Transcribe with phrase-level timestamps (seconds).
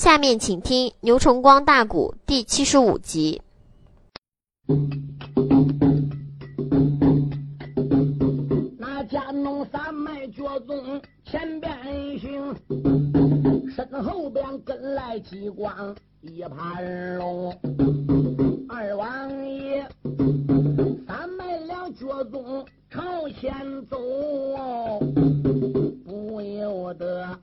[0.00, 3.42] 下面请听牛崇光大鼓第七十五集。
[8.78, 11.70] 那家农三脉脚踪前边
[12.18, 12.56] 行，
[13.76, 17.54] 身后边跟来几光一盘龙。
[18.70, 19.86] 二王爷
[21.06, 23.52] 三脉两脚踪朝前
[23.84, 23.98] 走，
[26.06, 27.38] 不由得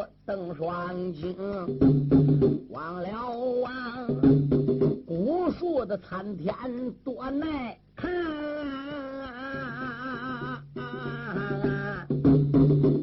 [0.00, 1.36] 目瞪双睛，
[2.70, 4.06] 望了望
[5.04, 6.54] 古树的参天
[7.04, 8.10] 多耐看。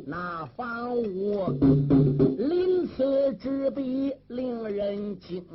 [0.08, 1.46] 那房屋
[2.40, 5.46] 鳞次栉比，令人惊，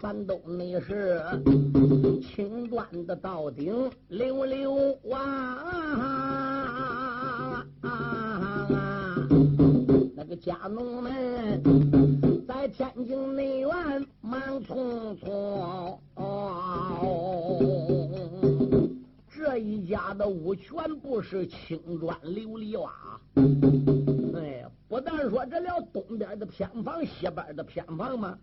[0.00, 1.20] 全都那是
[2.22, 5.56] 青砖的道顶，溜溜哇。
[10.16, 11.62] 那个家农们
[12.46, 13.70] 在天津内院
[14.20, 15.98] 忙匆匆。
[19.30, 22.92] 这一家的屋全部是青砖琉璃瓦，
[24.34, 28.36] 哎，不但说这了东边的偏房，西边的偏房嘛，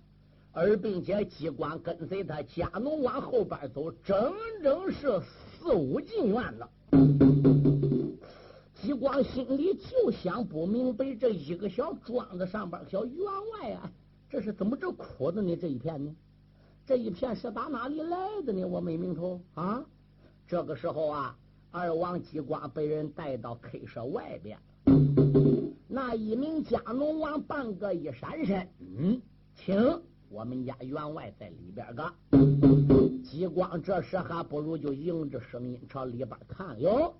[0.53, 4.33] 而并且机关跟随他家奴往后边走，整
[4.64, 5.22] 整是
[5.59, 6.70] 四五进院了。
[8.96, 13.18] 光心里就想不明白，这一个小庄子上边小员
[13.54, 13.92] 外啊，
[14.30, 15.56] 这是怎么这苦的呢？
[15.56, 16.16] 这一片呢？
[16.86, 18.66] 这一片是打哪里来的呢？
[18.66, 19.84] 我没名头啊。
[20.48, 21.38] 这个时候啊，
[21.72, 24.58] 二王激光被人带到 K 社外边，
[25.88, 29.22] 那一名家奴往半个一闪身，嗯，
[29.56, 32.14] 请我们家员外在里边个。
[33.23, 37.12] 激光这时还不如就迎着声音朝里边看哟，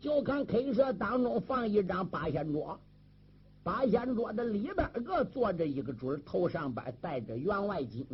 [0.00, 2.80] 就看 K 社当中放一张八仙桌，
[3.62, 8.06] 八仙桌的里边个坐着一个主头上边戴着员外巾。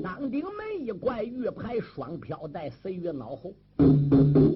[0.00, 3.52] 当顶门一块玉牌双飘带随于脑后，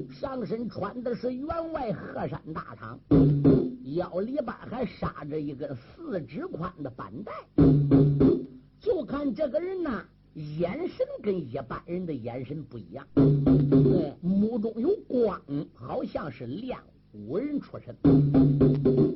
[0.08, 7.32] 上身穿的是员外鹤山大氅，腰里边还扎着一根四指宽的板带。
[8.80, 10.04] 就看这个人呐，
[10.34, 13.04] 眼神跟一般人的眼神不一样，
[14.20, 15.40] 目中有光，
[15.74, 16.78] 好像是练
[17.12, 17.96] 武人出身。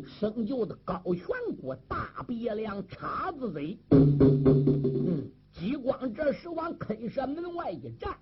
[0.06, 1.26] 生就的高颧
[1.60, 5.31] 骨、大鼻梁、叉子嘴，嗯。
[5.53, 8.16] 激光这时往 K 社门外一站，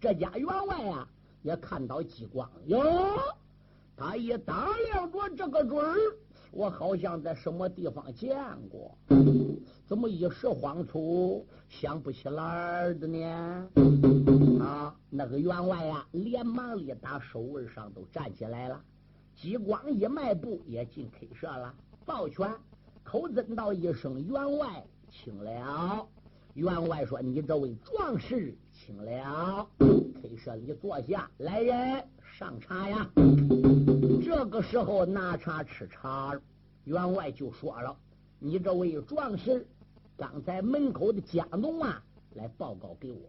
[0.00, 1.08] 这家员外啊
[1.42, 2.82] 也看到激光哟，
[3.96, 5.96] 他一打量着这个准儿，
[6.56, 8.38] 我好像在什么地方见
[8.70, 8.96] 过，
[9.84, 13.68] 怎么一时慌促想不起来的呢？
[14.60, 18.80] 啊，那个员外呀，连忙里打手腕上都站起来了，
[19.34, 21.74] 激光一迈步也进 K 社了，
[22.06, 22.48] 抱拳
[23.02, 26.06] 口尊道一声：“员外，请了。”
[26.54, 29.68] 员外说：“你这位壮士，请了。
[30.22, 32.04] K 社里坐下，来人
[32.36, 33.08] 上茶呀。”
[34.24, 36.36] 这个时候拿茶吃茶，
[36.84, 37.96] 员外就说了
[38.40, 39.64] ：“你这位壮士，
[40.16, 42.02] 刚才门口的家奴啊，
[42.34, 43.20] 来报告给我，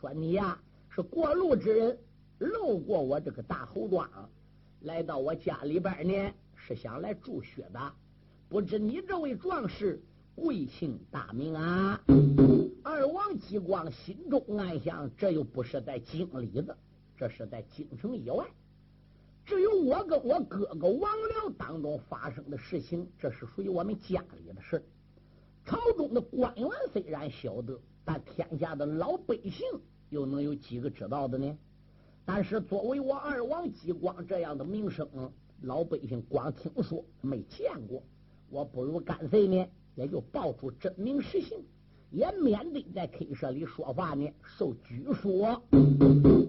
[0.00, 0.58] 说你呀
[0.88, 1.98] 是过路之人，
[2.38, 4.08] 路过我这个大侯庄，
[4.80, 7.92] 来到我家里边呢，是想来助血的。
[8.48, 10.00] 不知你这位壮士
[10.34, 12.00] 贵姓大名啊？”
[12.82, 16.76] 二王吉光心中暗想：这又不是在京里的，
[17.16, 18.46] 这是在京城以外。
[19.44, 24.82] 只有我跟我哥哥王辽当中发生的事情，这是属于我们家里的事。
[25.66, 29.60] 朝中的官员虽然晓得，但天下的老百姓
[30.08, 31.56] 又能有几个知道的呢？
[32.24, 35.06] 但是作为我二王激光这样的名声，
[35.60, 38.02] 老百姓光听说没见过，
[38.48, 41.62] 我不如干脆呢，也就报出真名实姓。
[42.14, 45.44] 也免得在 K 社里说话呢，受拘束。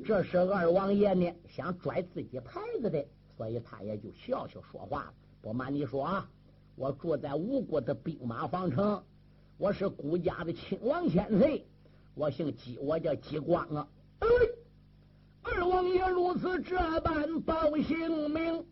[0.05, 3.03] 这是二王爷呢想拽自己牌子的，
[3.35, 5.13] 所以他也就笑笑说话了。
[5.41, 6.29] 不瞒你说啊，
[6.75, 9.01] 我住在吴国的兵马方城，
[9.57, 11.65] 我是孤家的亲王千岁，
[12.13, 13.87] 我姓姬，我叫姬光啊。
[15.41, 18.63] 二王爷如此这般报姓名，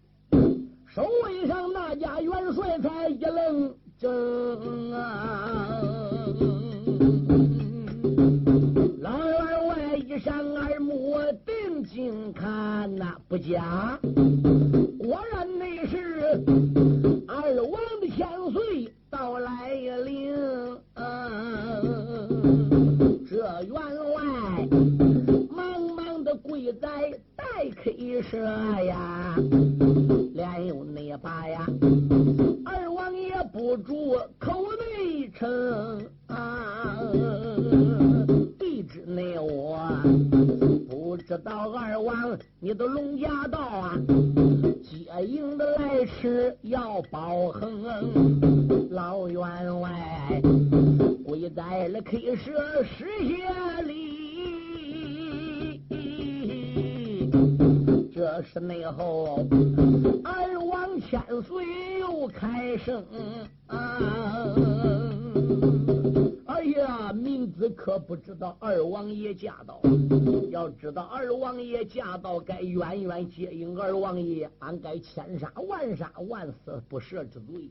[0.87, 6.62] 守卫上那家元帅才一愣，怔啊。
[8.99, 11.15] 老员外一扇耳目
[11.45, 13.99] 定睛看呐、不假，
[14.99, 16.41] 果然那是
[17.27, 19.73] 二王的千岁到来
[20.05, 20.33] 临、
[20.93, 21.81] 啊。
[23.29, 24.67] 这员外
[25.49, 27.43] 忙忙的跪在待
[27.75, 29.35] 客一舍呀，
[30.33, 31.67] 连有内八呀。
[33.77, 36.99] 住口内称啊，
[38.59, 39.79] 地址内我
[40.89, 43.97] 不知道二王你的龙家道啊，
[44.83, 49.41] 接应的来迟要保恒，老员
[49.81, 50.41] 外
[51.25, 54.13] 跪在了 K 社石下里。
[58.13, 59.45] 这是内后，
[60.23, 60.62] 二王
[61.13, 63.05] 千岁又开声！
[66.47, 69.79] 哎呀，明子可不知道二王爷驾到。
[70.49, 77.69] 要知道二王爷驾到，该远远接应二王爷，俺该千杀万杀万死不赦之罪。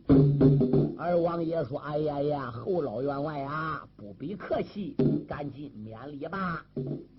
[0.97, 4.94] 二王爷说：“哎呀呀，侯老员外啊，不必客气，
[5.27, 6.65] 赶紧免礼吧。”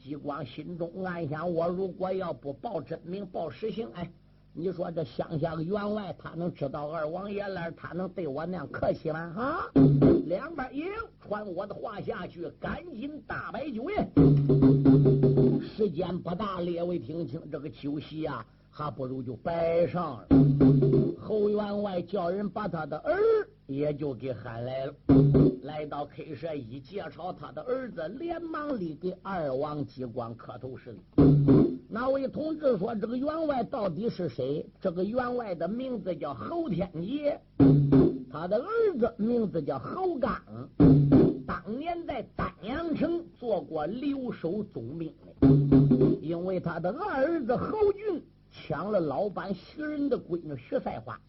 [0.02, 4.10] 吉光心中暗想：我如果要不报真名、报实姓，哎，
[4.56, 9.20] 你说这乡下个员外他能知道二王爷来，他能对我那样客气吗？
[9.36, 9.66] 啊！
[10.28, 10.84] 两边一
[11.20, 14.08] 传我的话下去，赶紧大摆酒宴。
[15.76, 20.28] 时间不大，列位听清，这个酒席啊，还不如就摆上了。
[21.20, 23.18] 侯员外叫人把他的儿
[23.66, 24.94] 也就给喊来了，
[25.64, 31.00] 来到 K 社一介绍他的儿子，连忙里给二王激光磕头施礼。
[31.96, 37.40] 那位同志说：“这个员外到底是谁？”这个员外的名字叫侯天杰。
[38.32, 40.42] 他的儿子名字叫侯刚，
[41.46, 45.48] 当年在丹阳城做过留守总兵的。
[46.20, 51.22] 因为他的二儿子侯俊抢了老板徐仁的闺女徐赛花，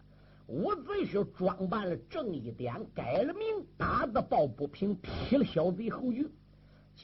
[0.47, 3.45] 伍子胥装扮了正义点，改了名，
[3.77, 6.27] 打的抱不平，劈了小贼侯俊。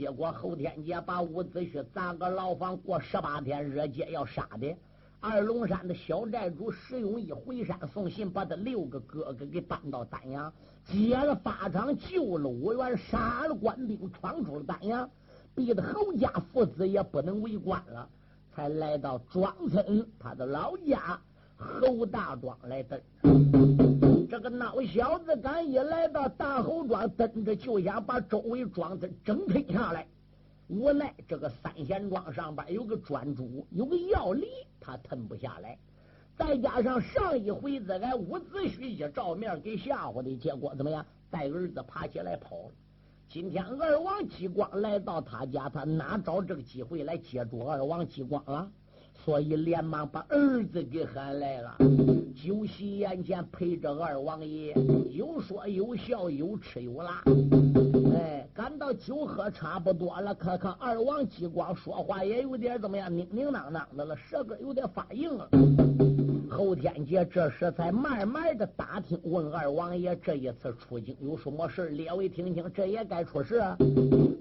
[0.00, 4.74] 结果侯天杰把伍子胥砸个牢房，过十八天热街要杀的。
[5.20, 10.50] 二龙山的小寨主石勇一回山送信，把他六个哥哥给搬到丹阳，
[10.86, 15.10] 接了法场，救了武元，杀了官兵，闯出了丹阳，
[15.54, 18.08] 逼得侯家父子也不能为官了，
[18.54, 21.20] 才来到庄村他的老家
[21.54, 22.98] 侯大庄来等。
[24.30, 30.06] 这个孬小子敢一来到大侯庄，等着就想把周围庄子整吞下来。
[30.68, 34.46] 无奈这个三贤庄上边有个专主，有个要吏，
[34.78, 35.76] 他吞不下来。
[36.36, 41.04] 再加上上一回子俺伍子胥一照面给吓唬的，结果怎么样？
[41.28, 42.70] 带儿子爬起来跑了。
[43.28, 48.70] 今天二王激光来到他家，他哪找这个机会来接住二王激光啊？
[49.24, 51.76] 所以连忙把儿子给喊来了。
[52.34, 54.74] 酒席宴前陪着二王爷，
[55.10, 57.22] 有说有笑，有吃有拉。
[58.14, 65.48] 哎，感到酒喝差不多了，看看二王激光说话也有点怎么样，拧拧囔囔的了，舌根有点发硬了。
[66.60, 73.62] 侯天杰这时才慢慢的打听，问二王爷这一次出京有什么事列位听听，这也该出事。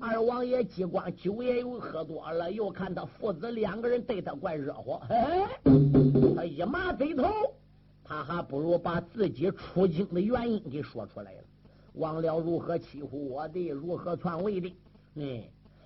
[0.01, 5.48] 二王爷激光酒也有喝多了，又看他父子两个人对他怪热火，哎，
[6.36, 7.24] 他一麻贼头，
[8.04, 11.44] 他还不如把自己出京的原因给说出来了。
[11.94, 14.75] 忘了如何欺负我的，如何篡位的，
[15.15, 15.42] 嗯，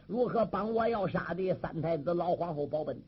[0.07, 2.99] 如何帮我要杀的三太子老皇后保本。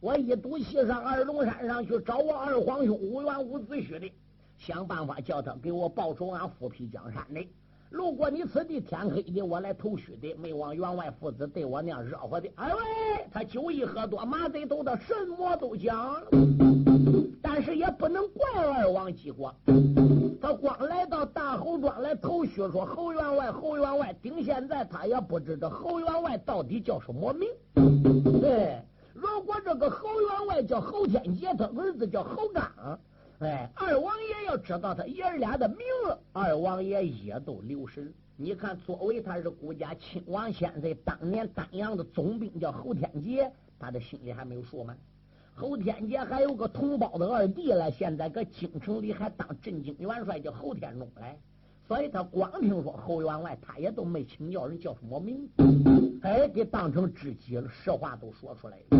[0.00, 4.10] 我一赌气上二龙山上去找我二皇兄无缘无子胥的，
[4.56, 7.46] 想办法叫他给我报仇，俺复辟江山的。
[7.90, 12.48] 如果你此地天黑的，我来投虚的，没往员外父子对我那样热乎的。
[12.54, 12.80] 哎喂，
[13.30, 16.16] 他酒一喝多，马贼都他什么都讲。
[17.42, 19.54] 但是也不能怪二王激光，
[20.40, 27.50] 他光来到大侯庄来投虚，说侯员外，侯员外，顶现在他也不知道侯员外到底叫什么名。
[28.40, 28.80] 对。
[29.20, 32.98] 如果这个侯员外叫侯天杰，他儿子叫侯刚，
[33.40, 38.10] 哎，二王爷要知道他爷儿俩的名字，二王爷也都留神。
[38.36, 44.96] 你看，作为他是国家亲王先生，当年丹阳的总兵叫侯天杰，他的心里还没有数吗？
[45.54, 51.38] 侯天杰还有个同胞的二弟了，现在搁京城里还当镇京元帅，叫侯天中来。
[51.86, 55.89] 所以他光听说侯员外，他也都没请教人叫什么名字，
[56.22, 58.98] 哎，给当成知己了，实话都说出来了。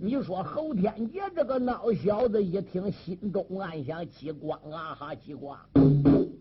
[0.00, 5.58] 你说侯天杰这个孬小子一听，心中暗想：激光啊哈，激光！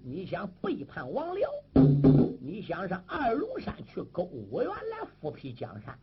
[0.04, 1.48] 你想背叛王僚？
[2.40, 5.98] 你想上二龙山去勾五元来复辟江山？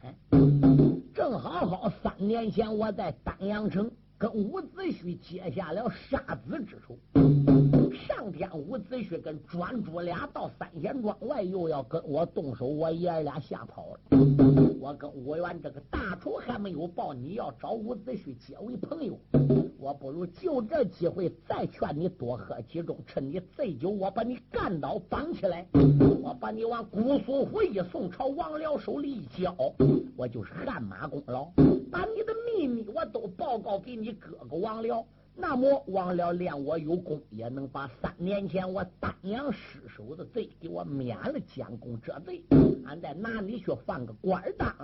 [1.14, 6.98] 正好好三年前我在丹阳城跟伍子胥结下了杀子之仇。
[8.22, 14.00] 上天伍子胥跟专诸俩到三贤庄外，又要跟我动手，我爷俩吓跑了。
[14.80, 19.18] 我跟武元这个大仇还没有报，你要找伍子胥结为朋友，
[19.76, 25.66] 我不如就这机会再劝你多喝几盅，趁你醉酒，我把你干倒绑起来，
[26.22, 29.52] 我把你往姑苏府一送，朝王僚手里一交，
[30.16, 31.46] 我就是汗马功劳，
[31.90, 35.04] 把你的秘密我都报告给你哥哥王僚。
[35.34, 42.42] 那么忘了练我有功，也能把三年前我丹阳失守的罪给我免了监工这罪，
[42.84, 44.74] 俺再拿你去放个官当。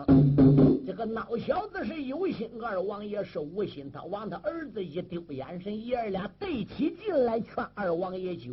[0.87, 8.53] 这个孬小子是有心，二王爷是无心，他往他儿子一丢眼神，爷儿俩对起劲来劝二王爷酒。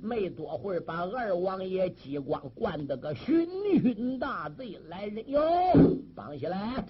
[0.00, 3.46] 没多会儿，把二王爷激光灌得个醺
[3.80, 4.78] 醺大醉。
[4.88, 5.42] 来人哟，
[6.14, 6.84] 绑起来！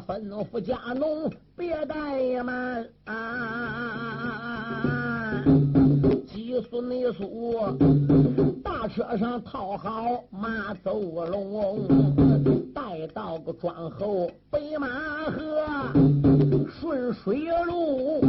[0.00, 2.86] 吩咐家奴别怠慢，
[6.26, 7.54] 急速内速，
[8.62, 11.86] 大车上套好马走龙，
[12.74, 14.88] 带到个庄后北马
[15.30, 15.64] 河，
[16.68, 18.20] 顺水路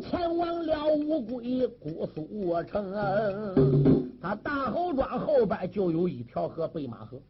[0.00, 2.92] 前往了乌龟姑苏城。
[4.20, 7.20] 他大后庄后边就有一条河北马河。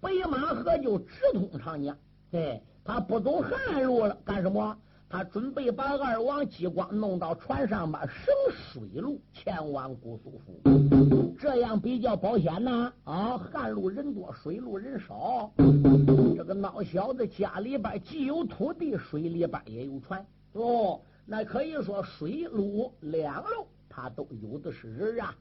[0.00, 1.96] 北马河就直通长江，
[2.30, 4.76] 哎，他不走旱路了，干什么？
[5.10, 12.92] 他准备把二王激光弄到船上边，省水路前往姑苏府，这样比较保险呐。
[13.04, 15.50] 啊，旱路人多，水路人少。
[16.36, 25.34] 这个孬小子家里边既有土地，水里边也有船，哦，那可以说水路两路他都有的是人啊。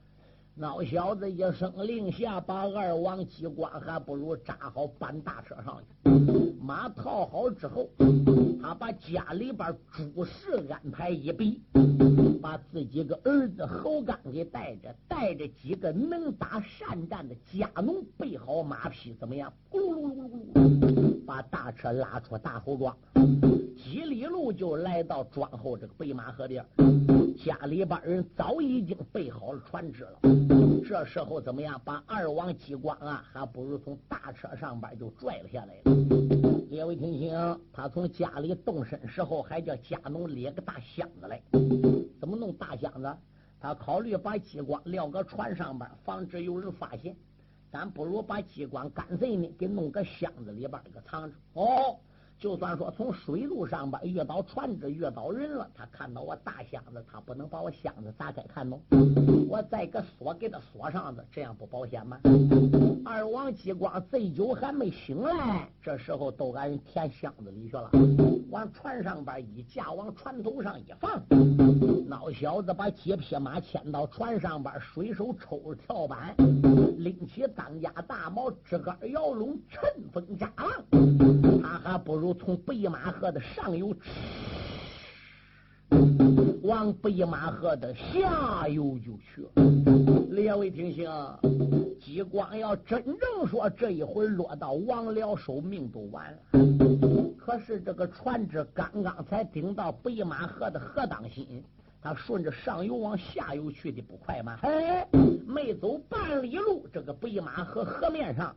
[0.60, 6.10] 老小子一声令下，把二王机关还不如扎好搬大车上去。
[6.60, 7.88] 马套好之后，
[8.60, 11.62] 他把家里边诸事安排一笔，
[12.42, 19.54] 把自己个儿子侯刚给带着，带着几个能打善战的家奴，备好马匹，怎么样？
[19.70, 22.98] 咕噜噜噜噜，把大车拉出大后庄，
[23.78, 26.66] 几里路就来到庄后这个白马河边。
[27.38, 30.20] 家里边人早已经备好了船只了。
[30.84, 31.80] 这时候怎么样？
[31.86, 35.96] 把二王机关啊，还不如从大车上边就拽了下来了。
[36.70, 41.42] 列位听清，他从家里动身时候，还叫家农列个大箱子来。
[42.20, 43.16] 怎么弄大箱子？
[43.60, 47.16] 他考虑把机关撂个船上边，防止有人发现。
[47.72, 51.36] 咱不如把机关干脆呢，给弄个箱子里边给藏着。
[51.54, 51.98] 哦。
[52.40, 58.80] 就算说从水路上边遇到船只、遇到人了，他看到我大箱子，他不能把我箱子砸开看懂。
[59.50, 62.20] 我再个锁给他锁上子，这样不保险吗？
[63.04, 67.90] 二王激光醉酒还没醒来，这时候都俺人填箱子里去了，
[68.52, 71.20] 往船上边一架，往船头上一放。
[72.08, 76.36] 孬小子把几匹马牵到船上边，水手抽着跳板，
[76.98, 79.82] 拎起当家大矛，支杆摇龙，乘
[80.14, 81.47] 风扎浪。
[81.62, 83.96] 他还不如从北马河的上游，
[86.64, 89.48] 往北马河的下游就去。
[90.32, 91.10] 列位听清，
[92.00, 96.38] 激光要真正说这一会儿落到王辽手，命都完了。
[97.38, 101.64] 可是这个船只刚刚才顶到北马河的河当心，
[102.02, 104.60] 他顺着上游往下游去的不快吗？
[104.62, 105.08] 哎，
[105.48, 108.56] 没走半里路，这个北马河河面上。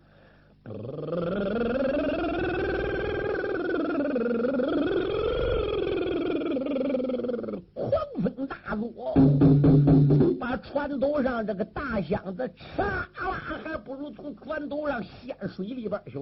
[10.81, 16.19] 船头上这个大箱子，唰啦，还不如从船头上掀水里边去。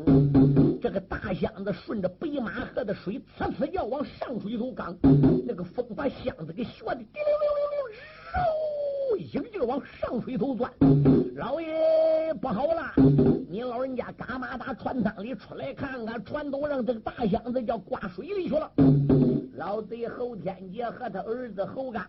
[0.82, 4.98] 这个大箱子顺着北马河的水，呲呲要往上水头刚，
[5.46, 10.68] 那个风把箱子给旋的滴溜溜溜溜，嗖，一个劲往上水头钻。
[11.36, 12.92] 老爷不好了，
[13.48, 16.24] 你老人家干嘛打船舱里出来看看？
[16.24, 18.68] 船头上这个大箱子要挂水里去了。
[19.58, 22.00] 老贼侯天杰和他儿子侯刚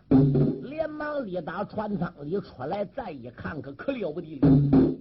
[0.61, 4.47] 连忙里打船舱里出来，再一看，可可了不得了！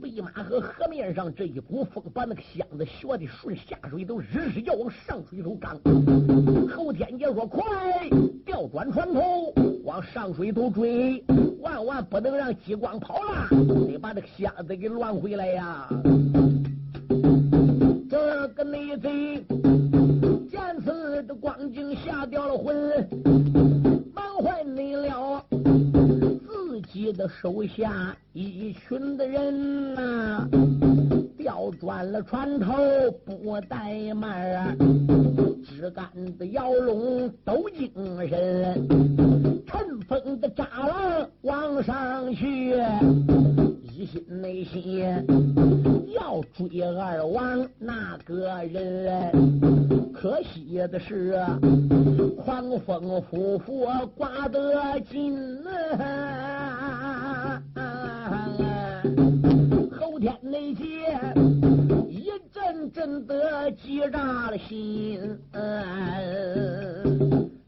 [0.00, 5.78] 北马河河面上这一股风，把那个箱子学的顺下水都日日要往上水头赶。
[6.74, 7.62] 侯天杰说：“快
[8.46, 9.52] 调转船头，
[9.84, 11.22] 往上水头追，
[11.60, 13.46] 万万不能让激光跑了，
[13.86, 15.86] 得把这个箱子给乱回来呀！”
[18.08, 19.44] 这个内贼。
[20.68, 22.76] 见此的光景，吓掉了魂，
[24.14, 30.46] 忙坏你了自己的手下一群的人呐，
[31.38, 32.74] 调转了船头
[33.24, 34.76] 不怠慢，
[35.64, 36.06] 枝干
[36.38, 37.90] 的摇拢抖精
[38.28, 38.86] 神，
[39.66, 42.74] 乘风的扎浪往上去，
[43.98, 45.02] 一心内心
[46.14, 51.36] 要追二王那个人，可惜的是
[52.36, 55.36] 狂风呼呼刮得紧
[55.66, 57.60] 啊！
[59.98, 60.84] 后天那节
[62.08, 65.36] 一阵阵的激炸了心。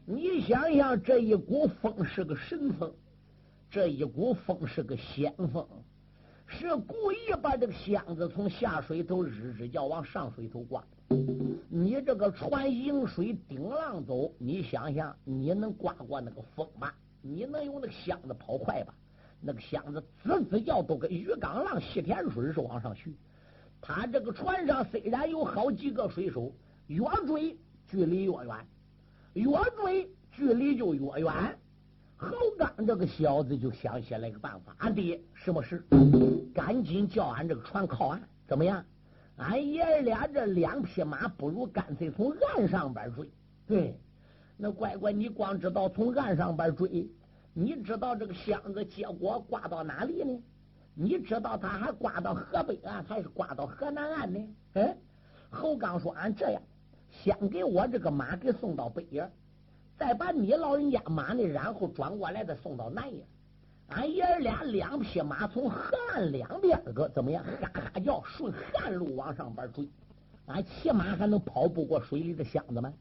[0.05, 2.89] 你想想，这一股风是个神风，
[3.69, 5.67] 这一股风是个险风，
[6.51, 10.83] 是故意把这个箱子从下水头日日叫往上水头挂。
[11.69, 16.91] 你这个船迎水顶浪走，你想想，你能刮过那个风吗？
[17.21, 18.93] 你能用那个箱子跑快吧？
[19.39, 23.15] 那个箱子吱吱叫，都跟鱼缸浪吸甜水似往上去。
[23.79, 26.53] 他这个船上虽然有好几个水手，
[26.87, 28.67] 越追距离越远，
[29.33, 29.45] 越
[29.77, 31.57] 追距离就越远。
[32.21, 35.83] 侯刚这个小子就想起来个办法，俺爹什么事？
[36.53, 38.85] 赶紧叫俺这个船靠岸，怎么样？
[39.37, 43.27] 俺爷俩这两匹马，不如干脆从岸上边追。
[43.65, 43.99] 对，
[44.55, 47.09] 那乖乖，你光知道从岸上边追，
[47.55, 50.43] 你知道这个箱子结果挂到哪里呢？
[50.93, 54.39] 你知道他还挂到河北岸还是挂到河南岸呢？
[54.73, 54.95] 哎，
[55.49, 56.61] 侯刚说：“俺这样，
[57.09, 59.31] 先给我这个马给送到北沿，
[60.01, 63.27] 再把你老人家马呢，然后转过来再送到南阳。
[63.89, 67.45] 俺爷儿俩两匹马从河岸两边个怎么样？
[67.61, 69.87] 哈哈叫，顺旱路往上边追。
[70.47, 72.91] 俺骑马还能跑不过水里的箱子吗？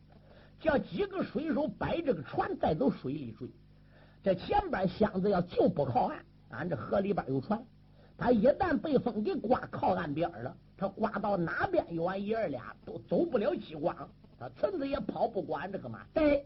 [0.61, 3.49] 叫几个水手摆这个船再走水里追。
[4.23, 7.64] 这前边箱子要就不靠岸，俺这河里边有船。
[8.19, 13.97] 他一旦被风给刮靠岸边了，他刮到哪边有俺爷儿俩都走不了几光，
[14.40, 16.02] 他村子也跑不管这个马。
[16.14, 16.42] 对，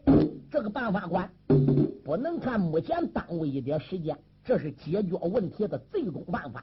[0.51, 1.31] 这个办法管，
[2.03, 4.13] 不能看目前耽误一点时间。
[4.43, 6.61] 这是解决问题的最终办法。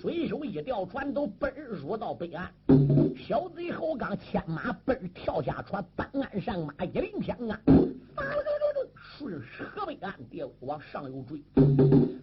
[0.00, 2.48] 水手一调船，都奔入到北岸。
[3.26, 7.60] 小贼侯刚牵马奔跳下船，搬鞍上马，一领天啊，
[9.18, 11.42] 顺河北岸地往上游追。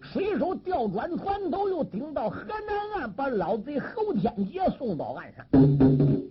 [0.00, 5.46] 水手调转船头，又顶到河南岸，把老贼侯天杰送到岸上。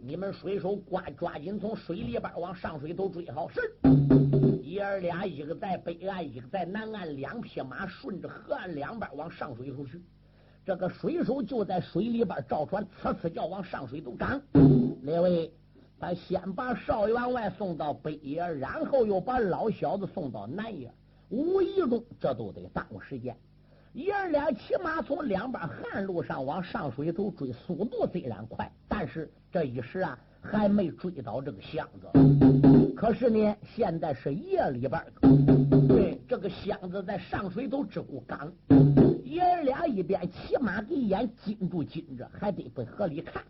[0.09, 3.61] 你们水手抓抓紧从水里边往上水头追，好是。
[4.63, 10.01] 爷儿俩一个在北岸，一个在南岸，两匹马顺着河岸两边往上水头去。
[10.65, 14.41] 这个水手就在水里边照船，呲呲叫往上水头赶。
[15.03, 15.53] 列位，
[15.99, 20.91] 他先把邵员外送到北野，然后又把老小子送到南野，
[21.29, 23.37] 无意中这都得耽误时间。
[23.93, 30.19] 爷儿俩骑马从两边旱路上往上水头追，速度虽然快，但是这一时啊。
[30.41, 35.01] 还没追到这个箱子，可是呢，现在是夜里边
[35.85, 38.49] 对，这个箱子在上水头之股港，
[39.25, 43.43] 爷儿俩一边骑马给眼紧住紧着，还得奔河里看。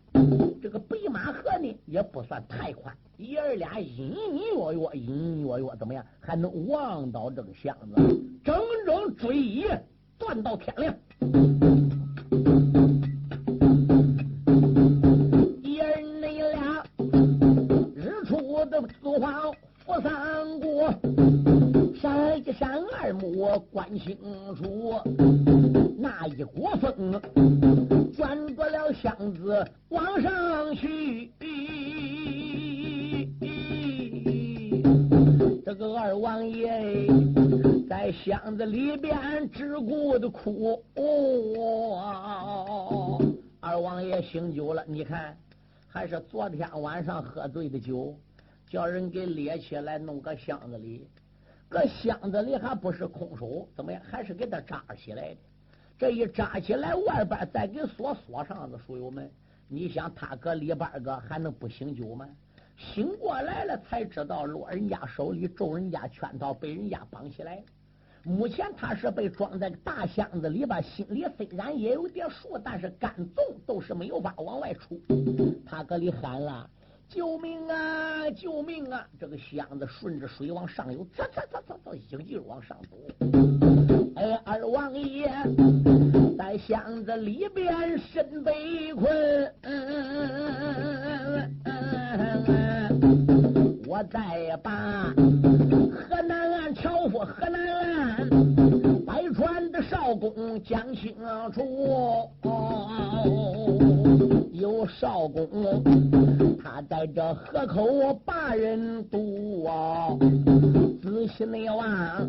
[0.60, 8.02] 这个北马河呢也不算太宽，爷儿俩隐隐约约、隐隐约约怎么样，还能望到这个箱子，
[8.42, 9.80] 整整追一夜，
[10.18, 11.49] 断到天亮。
[23.60, 24.16] 我观清
[24.56, 24.94] 楚，
[25.98, 27.20] 那一股风
[28.10, 31.30] 卷过了箱子往上去。
[35.62, 37.06] 这个二王爷
[37.86, 40.82] 在箱子里边只顾的哭。
[43.60, 45.36] 二王爷醒酒了，你看，
[45.86, 48.16] 还是昨天晚上喝醉的酒，
[48.70, 51.06] 叫人给列起来，弄个箱子里。
[51.70, 54.02] 搁箱子里还不是空手，怎么样？
[54.10, 55.36] 还是给他扎起来的。
[55.96, 58.76] 这一扎起来，外边再给锁锁上子。
[58.84, 59.30] 书友们，
[59.68, 62.28] 你想他搁里边个还能不醒酒吗？
[62.76, 67.62] 醒过来了才知道落人家手里，中人家圈套，被人家绑起来。
[68.24, 75.00] 目前他是被装在大箱子里边，心里虽然也有点数，但是干纵都是没有法往外出。
[75.64, 76.68] 他搁里喊了。
[77.10, 78.30] 救命啊！
[78.30, 79.04] 救命啊！
[79.18, 82.96] 这个箱子顺着水往上游，呲呲呲呲呲，一个劲儿往上走。
[84.14, 85.28] 哎，二王爷
[86.38, 91.50] 在箱子里边身被困，嗯
[93.88, 95.12] 我再把
[100.10, 101.14] 少公讲清
[101.52, 102.28] 楚，
[104.52, 105.84] 有少公
[106.60, 110.08] 他在这河口把人渡啊，
[111.00, 112.28] 仔细内望，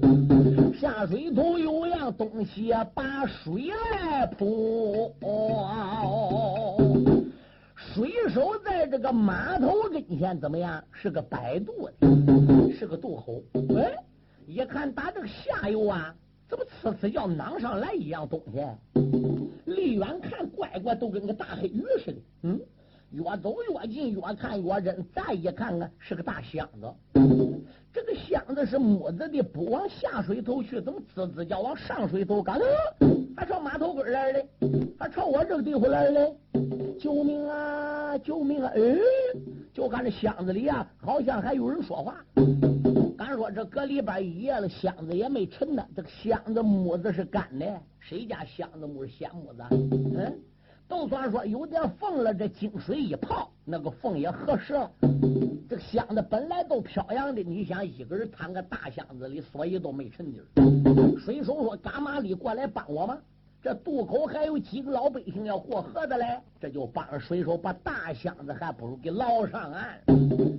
[0.79, 5.11] 下水头有样东西把水来扑。
[7.75, 10.83] 水手在这个码头跟前怎么样？
[10.91, 13.41] 是个摆渡的，是个渡口。
[13.75, 13.91] 哎，
[14.45, 16.13] 一看打这个下游啊，
[16.51, 18.59] 怎么呲呲叫攮上来一样东西？
[19.63, 22.17] 离远看乖乖都跟个大黑鱼似的。
[22.43, 22.59] 嗯，
[23.11, 25.01] 越走越近，越看越真。
[25.15, 26.93] 再一看啊，是个大箱子。
[27.93, 32.43] 这个箱子是木子的，不往下水头去，怎么滋滋叫往上水头？
[32.43, 32.59] 嘎
[33.37, 34.45] 还朝码头根来了，
[34.99, 36.35] 还朝我这个地方来了。
[36.99, 38.17] 救命啊！
[38.17, 38.69] 救命啊！
[38.75, 38.81] 哎，
[39.73, 42.17] 就看这箱子里啊，好像还有人说话。
[43.17, 45.85] 敢说这搁里边一夜了，箱子也没沉呢。
[45.95, 47.65] 这个箱子木子是干的，
[47.99, 49.63] 谁家箱子木是咸木子？
[50.15, 50.39] 嗯，
[50.87, 54.91] 都算说有点缝了，这金水一泡，那个缝也合适了。
[55.69, 61.19] 这个箱子本来都飘扬的，你想一个人摊个大箱子里，所以都没沉底儿。
[61.19, 63.17] 水手说：“干嘛你过来帮我吗？”
[63.63, 66.25] 这渡口还有几个老百姓要过河的嘞，
[66.59, 69.99] 这就帮水手把大箱子还不如给捞上岸。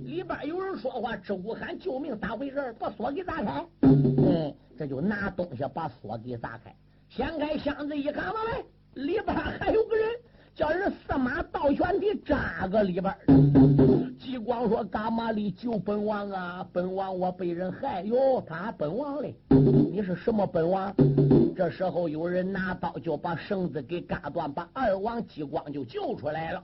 [0.05, 2.73] 里边有人说话，直呼喊救命，咋回事？
[2.79, 3.65] 把锁给砸开。
[3.81, 6.73] 嗯，这就拿东西把锁给砸开，
[7.09, 8.63] 掀开箱子一看嘛嘞，
[8.93, 10.07] 里边还有个人，
[10.55, 13.13] 叫人司马倒悬的扎个里边。
[14.17, 16.65] 激光说：“干嘛哩救本王啊？
[16.71, 19.35] 本王我被人害哟，他本王嘞？
[19.49, 20.95] 你是什么本王？”
[21.55, 26.63] 这时候有人拿刀就把绳子给嘎断，把二王激光就救出来了。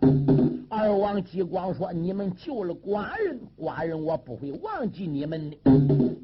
[0.68, 5.58] 二王激光说：“你们救了寡人，寡人我不会忘记你们的。”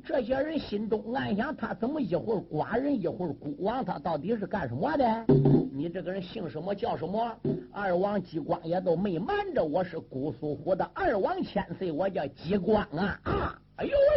[0.03, 3.83] 这些人心中暗想：他怎么一会儿寡人，一会儿孤王？
[3.83, 5.25] 他到底是干什么的？
[5.71, 7.35] 你这个人姓什么叫什么？
[7.71, 13.59] 二王激光也都没瞒着，我是姑苏府的二王千岁，我叫激光啊啊！
[13.77, 14.14] 哎呦喂！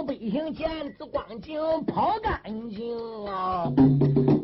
[0.00, 3.70] 老百姓见此光景跑干净啊！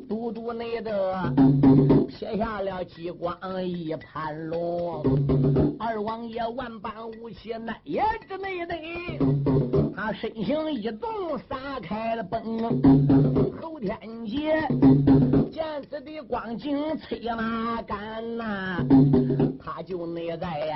[0.06, 1.32] 都督内的
[2.06, 3.34] 撇下了激光
[3.66, 5.02] 一盘龙，
[5.78, 8.74] 二王爷万般武器那也之内的，
[9.96, 11.08] 他身形一动
[11.48, 12.42] 撒开了奔，
[13.58, 14.60] 后天劫
[15.50, 18.84] 见此的光景催马赶呐，
[19.66, 20.72] 他就内在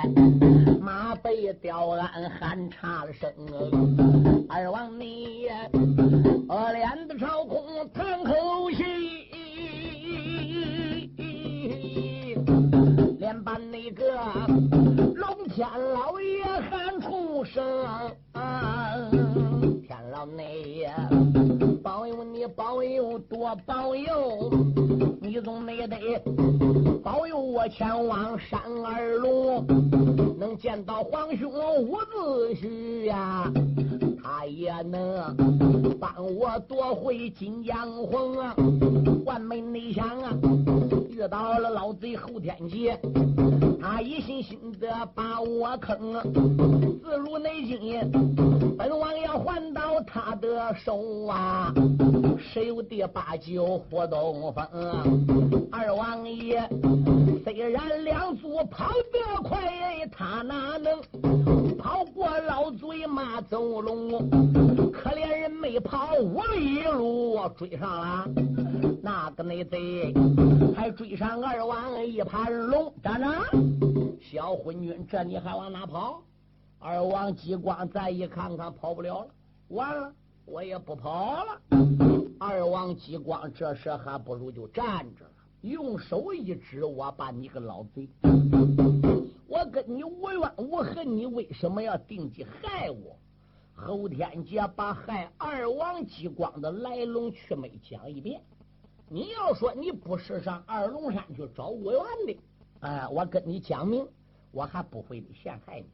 [0.81, 3.31] 马背吊鞍喊差了声，
[4.49, 5.47] 二王你
[6.49, 8.83] 恶脸的朝空叹口气，
[13.17, 14.19] 连把那个
[15.15, 17.63] 龙天老爷喊出声，
[20.11, 20.27] 天老
[20.65, 20.93] 爷
[21.81, 24.51] 保佑你保佑多保佑，
[25.21, 25.97] 你总没得
[27.01, 29.63] 保佑我前往山二路。
[30.37, 31.49] 能见到皇兄
[31.83, 33.49] 伍子胥呀，
[34.21, 35.33] 他也能
[35.97, 38.53] 帮我夺回金江红啊！
[39.25, 40.37] 万没内想啊，
[41.09, 42.99] 遇到了老贼后天劫，
[43.81, 46.13] 他一心心的把我坑，
[47.01, 48.11] 自如内经，
[48.77, 51.73] 本王要还到他的手啊！
[52.37, 56.61] 谁有第八九活东风，二王爷
[57.43, 59.59] 虽然两足跑得快，
[60.11, 61.01] 他哪能
[63.49, 64.29] 走龙，
[64.91, 68.27] 可怜人没跑五里路，追上了
[69.01, 70.13] 那个内贼，
[70.75, 72.93] 还追上二王一盘龙。
[73.01, 73.27] 站着，
[74.21, 76.21] 小昏君，这你还往哪跑？
[76.79, 79.27] 二王激光再一看看，跑不了了，
[79.69, 80.13] 完了，
[80.45, 81.61] 我也不跑了。
[82.39, 88.07] 二王激光这时还不如就站着了，用手一指，我把你个老贼！
[89.47, 93.17] 我跟你无冤无恨，你为什么要定计害我？
[93.83, 98.39] 侯天杰把害二王激光的来龙去脉讲一遍。
[99.09, 102.39] 你要说你不是上二龙山去找吴元的，
[102.81, 104.07] 哎，我跟你讲明，
[104.51, 105.87] 我还不会陷害你。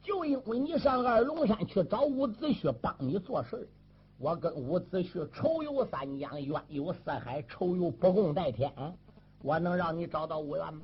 [0.00, 3.68] 就因为你上二龙山去找伍子胥帮你做事
[4.16, 8.72] 我跟伍子胥仇有三江，冤有四海，仇有不共戴天，
[9.42, 10.82] 我能让你找到吴元吗？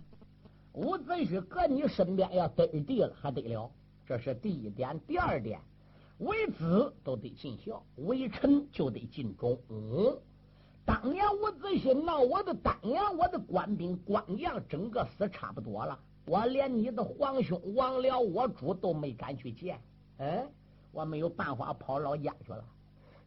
[0.72, 3.70] 伍子胥搁你身边要得地了，还得了？
[4.04, 5.00] 这是第一点。
[5.06, 5.60] 第二点，
[6.18, 9.58] 为子都得尽孝，为臣就得尽忠。
[9.68, 10.16] 嗯，
[10.84, 19.80] 当年伍子胥闹我的丹阳，我的官兵官将整个死差不多了，我连你的皇兄王僚、我主都没敢去见。
[20.18, 20.46] 哎，
[20.92, 22.64] 我没有办法跑老家去了。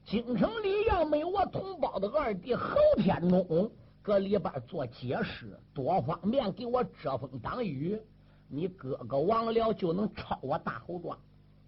[0.05, 3.69] 京城里要没有我同胞的二弟侯天中。
[4.01, 8.01] 搁里边做解释，多方面给我遮风挡雨，
[8.47, 11.19] 你哥哥王僚就能抄我大侯庄。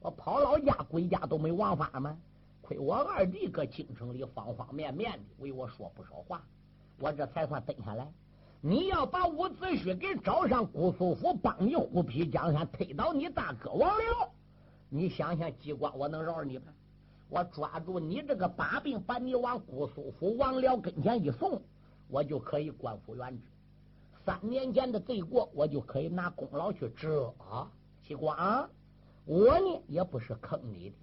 [0.01, 2.17] 我跑老家归家都没王法吗？
[2.61, 6.43] 亏我二弟搁京城里方方面面的为我说不少话，
[6.99, 8.07] 我这才算蹲下来。
[8.61, 14.31] 你要把伍子胥给找上姑苏府，帮你虎皮江山，推倒你大哥王辽，
[14.89, 16.65] 你想想，机关我能饶了你吗？
[17.29, 21.61] 我抓住你这个把柄，把你往姑苏府王辽跟前一送。
[22.07, 23.43] 我就可以官复原职，
[24.25, 27.33] 三年前的罪过，我就可以拿功劳去遮。
[28.01, 28.69] 西光，
[29.29, 30.95] 我呢也不是坑你的，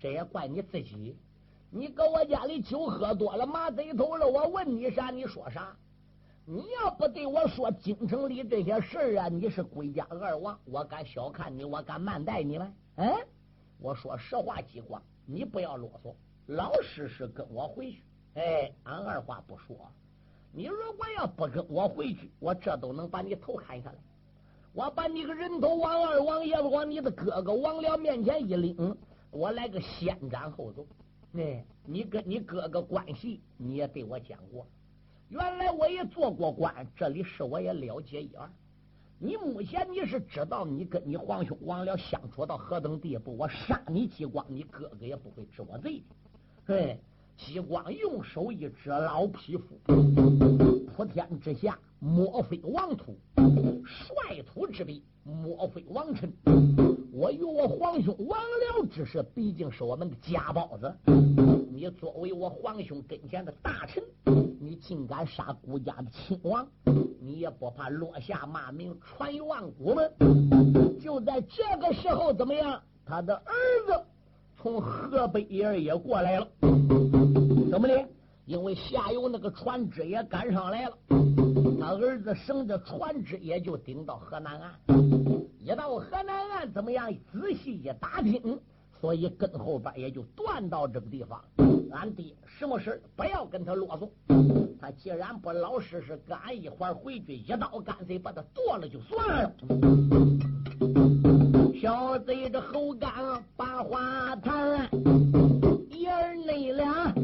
[0.00, 1.16] 这也怪你自己。
[1.70, 5.76] 你搁我家里酒喝多了，马贼头了，我问你啥，你说啥？
[6.44, 12.74] 你要不对我说京城里这些事儿啊，你是归家二王，我敢小看你，我敢慢待你吗？
[12.96, 13.14] 嗯，
[13.78, 16.12] 我说实话，激光，你不要啰嗦，
[16.46, 18.02] 老实实跟我回去。
[18.34, 19.76] 哎，俺二话不说。
[20.50, 23.98] 你如果要不跟我回去，我这都能把你头砍下来。
[24.78, 28.96] 我把你个人头往二王爷往你的哥哥王辽面前一领，
[29.32, 30.86] 我来个先斩后奏。
[31.32, 34.64] 哎，你跟你哥哥关系你也对我讲过，
[35.30, 38.48] 原来我也做过官，这里事我也了解一二。
[39.18, 46.04] 你目前你是知道你跟你皇兄王辽相处到何等地步，我杀你激光，你哥哥也不会治我罪
[46.68, 46.76] 的。
[46.76, 46.96] 哎。
[47.36, 49.78] 激光用手一指，老匹夫，
[50.96, 53.16] 普天之下莫非王土，
[53.88, 56.32] 率土之滨莫非王臣。
[57.12, 60.94] 我与我皇兄王僚之事，毕竟是我们的家宝子。
[61.70, 64.02] 你作为我皇兄跟前的大臣，
[64.60, 66.68] 你竟敢杀孤家的亲王，
[67.20, 70.02] 你也不怕落下骂名，传于万古吗？
[71.00, 72.80] 就在这个时候，怎么样？
[73.06, 73.52] 他的儿
[73.86, 74.04] 子
[74.56, 76.48] 从河北也过来了。
[77.70, 78.08] 怎么的？
[78.44, 80.98] 因为下游那个船只也赶上来了，
[81.80, 84.72] 他儿子乘着船只也就顶到河南岸。
[85.60, 87.12] 一到河南岸，怎么样？
[87.32, 88.58] 仔细一打听，
[89.00, 91.42] 所以跟后边也就断到这个地方。
[91.92, 94.08] 俺爹什么事不要跟他啰嗦。
[94.80, 99.52] 他既然不老实实跟俺一块回去，一刀干脆把他剁了就算了。
[101.80, 104.88] 小贼这后刚把话谈，
[105.90, 107.14] 爷儿你俩。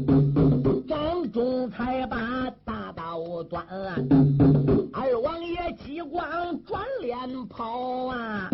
[0.87, 2.17] 张忠才把
[4.93, 6.23] 二王爷急光
[6.63, 8.49] 转脸跑啊！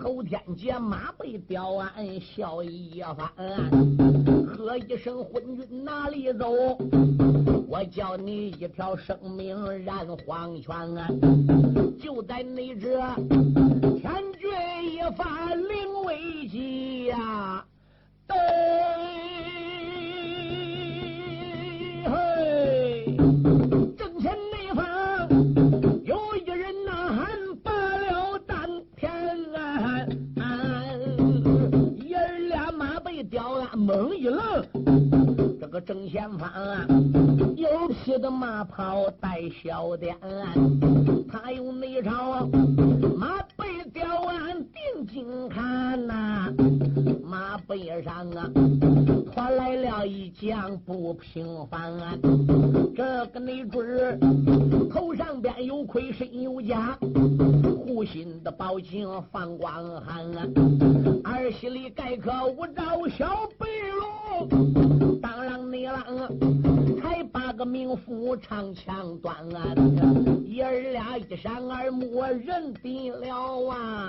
[0.00, 3.28] 侯天杰马背吊鞍，笑一番，
[4.46, 6.50] 喝一声昏君哪里走？
[7.68, 11.08] 我叫你一条生命染黄泉啊！
[12.00, 12.96] 就在那这
[13.98, 14.48] 天绝
[14.84, 17.64] 一发临危急呀！
[18.26, 18.36] 对。
[35.90, 36.86] 正前方啊，
[37.56, 40.16] 有匹的马跑带小点，
[41.28, 42.46] 他用内朝
[43.18, 46.46] 马背吊鞍定睛看呐，
[47.24, 48.48] 马背上啊，
[49.56, 51.92] 来了一将不平凡，
[52.94, 54.20] 这个内准
[54.88, 56.96] 头上边有盔身有甲，
[57.84, 60.24] 护心的宝镜放光寒，
[61.24, 63.66] 儿媳里盖个无招小白
[63.98, 66.69] 龙，当啷你啷，
[67.32, 69.36] 把个名副长枪端，
[70.46, 74.08] 爷儿俩一闪而没认得了啊，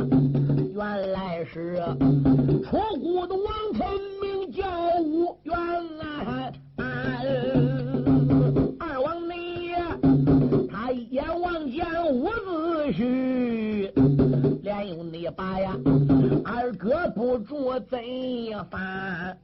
[0.73, 1.77] 原来是
[2.63, 3.87] 出谷的王臣
[4.21, 4.63] 名叫
[5.01, 5.55] 吴元
[5.99, 6.51] 啊。
[8.79, 9.71] 二王你
[10.67, 13.91] 他一眼望见伍子胥，
[14.63, 15.77] 连用你把呀
[16.43, 17.99] 二哥不住怎
[18.69, 19.37] 翻？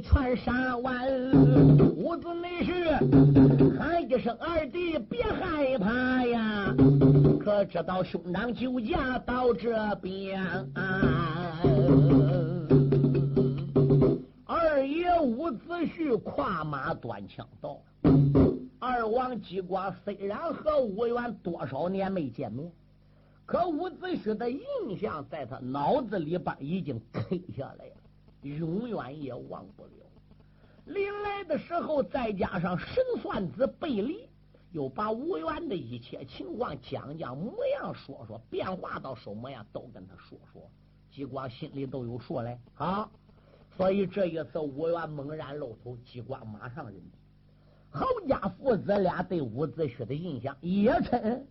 [0.00, 1.06] 全杀完。
[1.96, 2.96] 伍子内是
[3.78, 6.74] 喊一声二弟，别害怕呀。
[7.38, 10.42] 可知道兄长救驾到这边，
[14.46, 15.58] 二爷伍子
[15.96, 17.78] 胥跨马端枪到。
[18.78, 22.72] 二王激光虽然和伍元多少年没见面，
[23.44, 24.58] 可伍子胥的印
[24.98, 27.22] 象在他脑子里边已经刻
[27.56, 27.99] 下来了，
[28.42, 29.90] 永远也忘不了。
[30.86, 34.28] 临来的时候，再加上神算子背离。
[34.72, 40.62] 又把吴元的一切情况讲讲，模样说说，变化到什么样都跟他说说。
[41.10, 43.10] 激光心里都有数嘞啊！
[43.76, 47.02] 所以这一次吴元猛然露头，激光马上认
[47.90, 51.44] 侯家父子俩对伍子胥的印象也称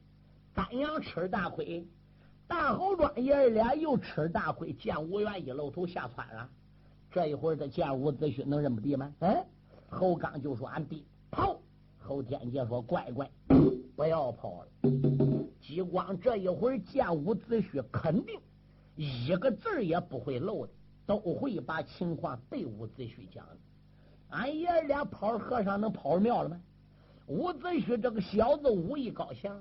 [0.54, 1.86] 丹阳吃大亏，
[2.48, 6.50] 大侯庄爷俩又吃大亏，见吴元一露头吓窜了。
[7.12, 9.14] 这一会儿他见伍子胥能认不得吗？
[9.20, 9.46] 哎，
[9.90, 11.60] 侯刚就说：“俺弟跑。”
[11.98, 13.30] 侯天杰说：“乖乖，
[13.96, 14.92] 不要跑了。”
[15.62, 18.40] 激光这一会儿见伍子胥，肯定
[18.96, 20.74] 一个字也不会漏的，
[21.06, 23.58] 都会把情况对伍子胥讲的。
[24.30, 26.60] 俺爷俩跑和尚能跑庙了吗？
[27.28, 29.60] 伍子胥这个小子武艺高强，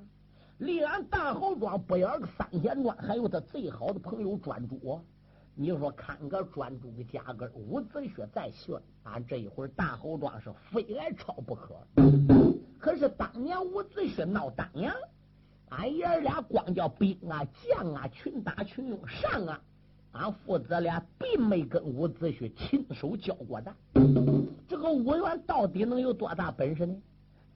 [0.58, 5.00] 离俺大侯庄不远个三仙庄，还有他最好的朋友专诸。
[5.61, 11.75] 你说看个专注个家根，伍子胥再炫，俺这一会儿大侯庄是非来抄不可。
[12.79, 14.94] 可是当年伍子胥闹丹阳，
[15.71, 19.61] 俺爷俩光叫兵啊将啊群打群用上啊，
[20.12, 23.75] 俺父子俩并没跟伍子胥亲手交过战。
[24.68, 26.94] 这个伍元到底能有多大本事呢？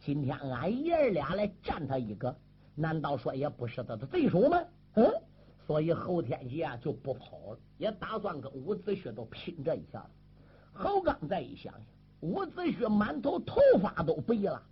[0.00, 2.34] 今天俺爷俩来战他一个，
[2.74, 4.60] 难道说也不是他的对手吗？
[4.94, 5.08] 嗯。
[5.66, 10.08] 所以侯天杰就不跑了，也打算跟伍子胥都拼这一下子。
[10.72, 11.82] 侯刚再一想想，
[12.20, 14.62] 伍子胥满头头发都白了，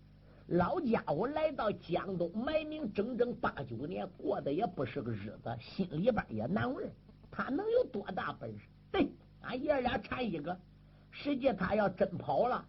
[0.47, 6.91] 老家伙来到江东埋名整整八九年，过得也不是个日子，心里边也难为。
[7.31, 8.65] 他能有多大本事？
[8.91, 9.09] 对，
[9.43, 10.59] 俺爷俩缠一个。
[11.13, 12.65] 实际他要真跑了，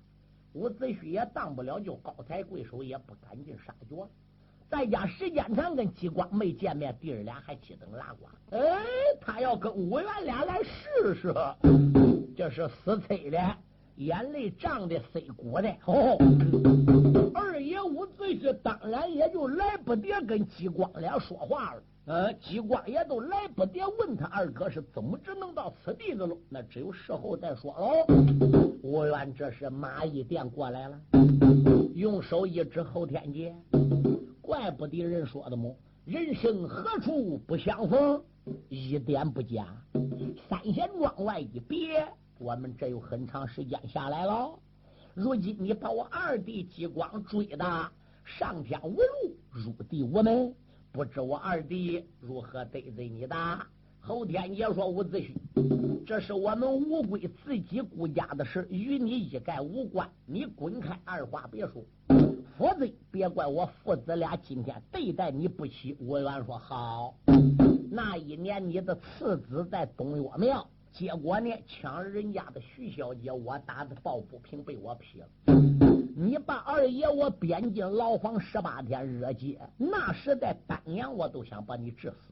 [0.53, 3.95] 伍子胥也当不了，就高抬贵手，也不赶尽杀绝。
[4.71, 8.55] 在家时间长，跟激光没见面，弟儿俩还鸡等拉呱。
[8.55, 8.79] 哎，
[9.19, 11.35] 他要跟武元俩来试试，
[12.37, 13.37] 这是死催的，
[13.97, 15.69] 眼泪涨的塞骨的。
[15.85, 16.17] 哦，
[17.35, 21.83] 二爷伍子胥当然也就来不得跟激光俩说话了。
[22.05, 26.35] 呃，激光也都来不得问他二哥是怎么只能到此地的了？
[26.47, 28.05] 那只有事后再说喽。
[28.81, 30.97] 吴元这是马一电过来了，
[31.93, 33.53] 用手一指后天劫。
[34.51, 35.73] 怪不得人说的么？
[36.03, 38.21] 人生何处不相逢？
[38.67, 39.65] 一点不假。
[40.49, 42.05] 三贤庄外一别，
[42.37, 44.59] 我们这有很长时间下来了。
[45.13, 47.91] 如今你把我二弟激光追的
[48.25, 50.53] 上天无路，入地无门，
[50.91, 53.35] 不知我二弟如何得罪你的？
[54.01, 55.31] 后天爷说伍子胥，
[56.05, 60.09] 这是我们乌龟自己顾家的事，与你一概无关。
[60.25, 61.81] 你滚开，二话别说。
[62.61, 65.97] 否则，别怪我父子俩今天对待你不起。
[65.99, 67.15] 吴元说：“好，
[67.89, 75.27] 那一年你的次子在东岳庙，结果呢抢人家的徐小姐，我打的抱不平，被我劈了。
[76.15, 82.31] 你把二爷我贬进牢房十八天热街，那时在丹阳我都想把你治死。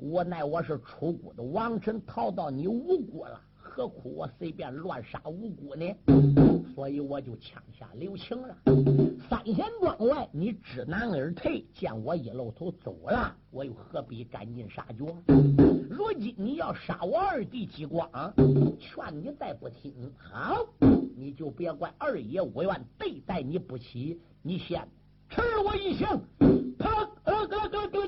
[0.00, 6.45] 无奈我是出谷的王臣，逃到你吴国了。”何苦我随便乱杀无辜呢？
[6.74, 8.56] 所以我就枪下留情了。
[9.28, 15.04] 三贤庄外，你知难而退，见我一露头走了，我又何必赶尽杀绝？
[15.88, 18.08] 如今你要杀我二弟激光，
[18.78, 20.66] 劝你再不听，好，
[21.16, 24.86] 你就别怪二爷我愿对待你不起，你先
[25.28, 26.20] 吃我一枪，
[26.78, 27.08] 啪！
[27.24, 28.05] 咯咯咯咯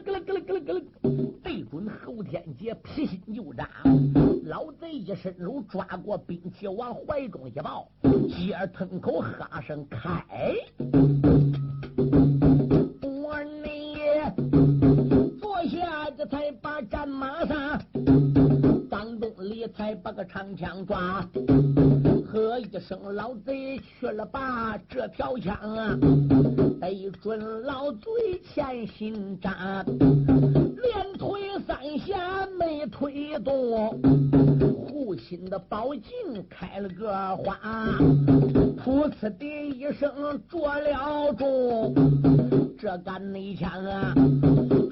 [0.48, 3.68] 咯咯咯咯咯，对准侯天杰，劈心就扎。
[4.44, 7.86] 老贼一伸手抓过兵器，往怀中一抱，
[8.30, 10.24] 接儿吞口哈声开。
[13.02, 13.98] 我你
[15.38, 16.97] 坐下，这才把战马上，
[19.48, 21.26] 张东里才把个长枪抓。
[22.26, 24.78] 喝一声，老贼去了吧！
[24.88, 25.98] 这条枪啊，
[26.80, 33.88] 得准老贼前心扎，连推三下没推动，
[34.74, 37.58] 护心的宝镜开了个花，
[38.76, 40.12] 噗呲的一声
[40.48, 41.94] 着了中，
[42.80, 44.14] 这杆内枪啊，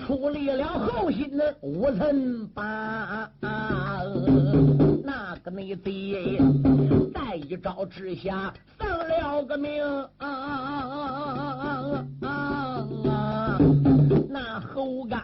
[0.04, 3.30] 处理了后心的五层八。
[5.04, 6.36] 那个内贼
[7.14, 9.84] 在一招之下丧了个命，
[14.28, 15.22] 那猴刚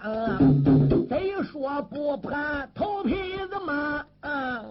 [1.08, 3.14] 贼说不怕头皮
[3.50, 4.06] 子麻。
[4.20, 4.62] 啊，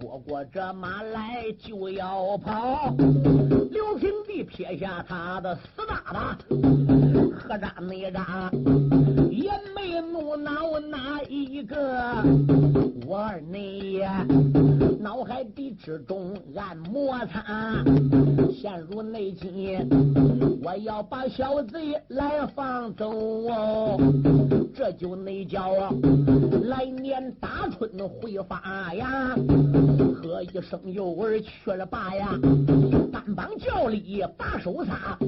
[0.00, 2.94] 不过这马来就要跑。
[3.70, 6.38] 刘平地撇下他的死大大，
[7.38, 8.50] 何扎没扎？
[9.30, 11.76] 也没怒恼哪一个，
[13.06, 14.00] 我儿你
[14.98, 17.84] 脑海底之中暗摩擦，
[18.50, 19.76] 陷入内急，
[20.62, 24.00] 我要把小贼来放走哦，
[24.74, 25.92] 这就那叫
[26.64, 29.36] 来年大春会发呀，
[30.22, 32.38] 喝一声幼儿去了吧呀，
[33.12, 35.18] 单帮叫里把手撒，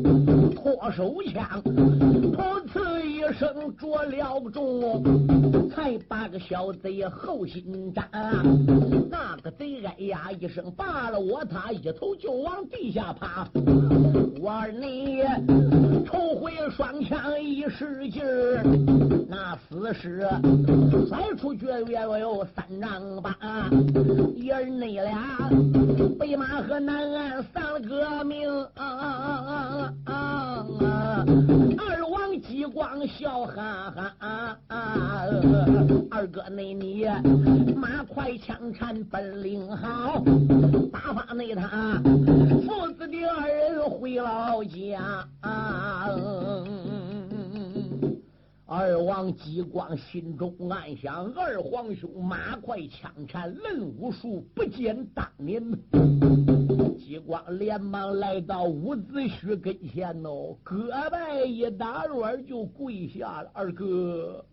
[0.55, 5.03] 脱手枪，噗呲一声着了中，
[5.69, 8.09] 才把个小贼后心扎。
[9.11, 13.49] 那个贼哎呀一声罢了我，他一头就往地下趴。
[14.41, 15.25] 我儿你
[16.07, 18.63] 抽回双枪一使劲儿，
[19.29, 20.29] 那死尸
[21.09, 23.35] 甩出去约有三丈八。
[24.37, 25.49] 一儿你俩
[26.19, 28.47] 北马和南岸丧了个命。
[31.79, 34.59] 二王激光笑哈哈，
[36.11, 37.07] 二哥那你
[37.75, 40.23] 马快枪缠本领好，
[40.93, 41.99] 打发那他
[42.67, 45.27] 父子的二人回老家。
[48.77, 55.63] 二王激光心中暗想：二皇兄马快枪缠，论武术不减当年。
[56.99, 63.51] 激光连忙来到伍子胥跟前哦，胳膊一打软就跪下了。
[63.53, 64.45] 二哥，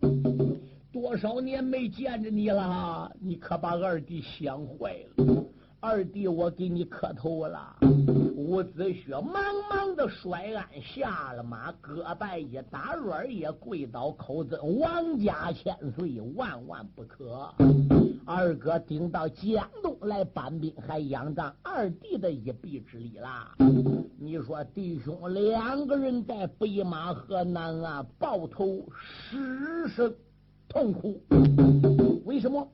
[0.92, 5.44] 多少年没见着你了，你可把二弟想坏了。
[5.80, 7.76] 二弟，我给你磕头了。
[8.52, 17.50] 伍子胥忙忙的摔鞍下了马，胳膊一打软也跪倒，口尊王家千岁，万万不可。
[18.26, 23.56] 二哥顶到江东来搬兵，还仰仗二弟的一臂之力啦。
[24.18, 30.14] 你说弟兄两个人在北马河南岸抱头失声
[30.68, 31.18] 痛哭，
[32.26, 32.68] 为什么？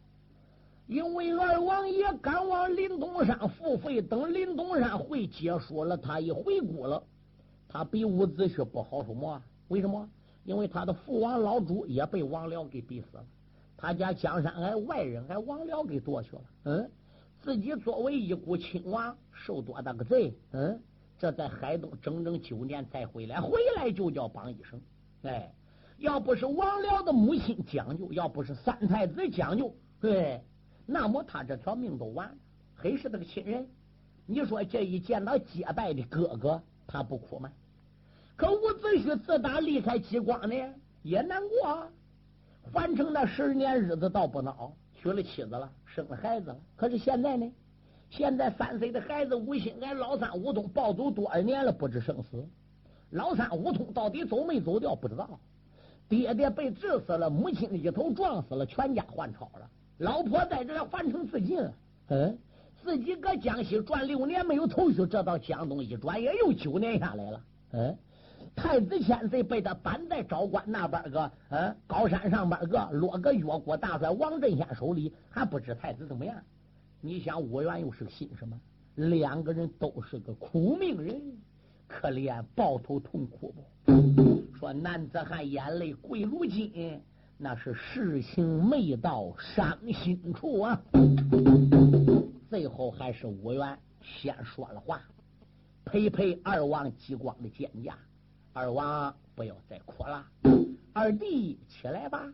[0.89, 7.03] 因为二王爷赶往林东山付费，等林东山会结束了，他一回顾了，
[7.69, 9.41] 他比伍子胥不好什么？
[9.69, 10.09] 为什么？
[10.45, 13.25] 因为他的父王老主也被王僚给逼死了，
[13.77, 16.43] 他家江山还外人还王僚给夺去了。
[16.65, 16.91] 嗯，
[17.43, 20.35] 自己作为一股亲王，受多大个罪？
[20.53, 20.81] 嗯，
[21.19, 24.81] 这在海东整整九年才回来，回来就叫帮一声。
[25.25, 25.53] 哎，
[25.99, 29.71] 要不是王僚的母亲讲究，要不是三太子讲究，
[30.01, 30.41] 对。
[30.91, 32.35] 那么他这条命都完了，
[32.75, 33.69] 还是那个亲人。
[34.25, 37.53] 你说这一见到结拜的哥哥，他不哭吗？
[38.37, 40.57] 可伍子胥自打离开激光呢，
[41.03, 41.69] 也难过。
[41.69, 41.89] 啊
[42.73, 46.57] 换成那十年日子倒不孬，娶了妻子了，生了孩子了。
[46.75, 47.53] 可是现在呢？
[48.09, 52.47] 现在三岁的孩子吴兴俺老三吴通暴走多少年了，不知生死。
[53.11, 55.39] 老三吴通到底走没走掉，不知道。
[56.09, 59.71] 爹爹被治死了，母亲一头撞死了，全家换朝了。
[59.99, 61.59] 老婆在这还成自尽，
[62.09, 62.39] 嗯，
[62.83, 67.41] 自己搁江西转六年没有头绪，这到江东一转也又九年下来了，
[67.73, 67.99] 嗯，
[68.55, 76.37] 太子千岁被他搬在昭关那边个，嗯，高山上边个落个越国大帅王振先手里，还不知太子怎么样。
[77.01, 78.59] 你想武元又是个姓什么？
[78.95, 81.21] 两个人都是个苦命人，
[81.89, 84.45] 可怜抱头痛哭不？
[84.57, 87.01] 说男子汉眼泪贵如金。
[87.41, 90.81] 那是事情没到伤心处啊！
[92.51, 95.01] 最后还是武元先说了话，
[95.85, 97.97] 陪陪二王激光的剑架。
[98.53, 100.27] 二王不要再哭了。
[100.93, 102.27] 二弟，起来吧！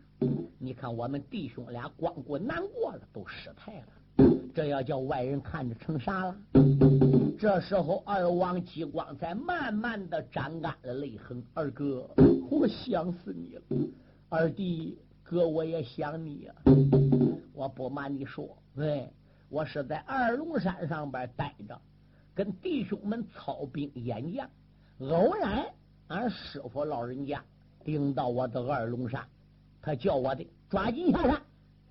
[0.57, 4.25] 你看我们弟兄俩光顾难过了，都失态了。
[4.55, 6.35] 这要叫外人看着成啥了？
[7.37, 11.43] 这时候，二王激光在慢慢的沾干了泪痕。
[11.53, 12.09] 二哥，
[12.49, 13.61] 我想死你了。
[14.29, 16.55] 二弟，哥我也想你呀。
[17.53, 19.09] 我不瞒你说，对，
[19.49, 21.79] 我是在二龙山上边待着，
[22.33, 24.49] 跟弟兄们操兵演将，
[24.99, 25.65] 偶然
[26.07, 27.43] 俺师傅老人家。
[27.83, 29.23] 领到我的二龙山，
[29.79, 31.39] 他叫我的抓紧下山